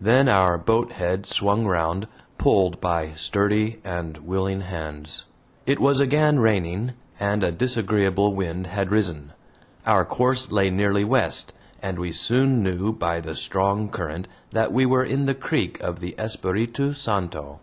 [0.00, 5.26] Then our boat head swung round, pulled by sturdy and willing hands.
[5.64, 9.32] It was again raining, and a disagreeable wind had risen.
[9.86, 14.86] Our course lay nearly west, and we soon knew by the strong current that we
[14.86, 17.60] were in the creek of the Espiritu Santo.